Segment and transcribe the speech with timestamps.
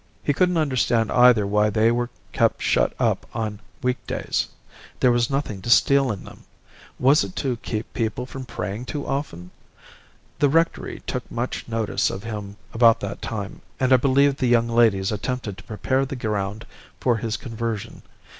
[0.23, 4.47] He couldn't understand either why they were kept shut up on week days.
[4.99, 6.41] There was nothing to steal in them.
[6.97, 9.51] Was it to keep people from praying too often?
[10.39, 14.67] The rectory took much notice of him about that time, and I believe the young
[14.69, 16.65] ladies attempted to prepare the ground
[16.99, 18.01] for his conversion.